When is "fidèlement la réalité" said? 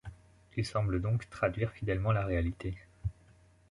1.73-2.75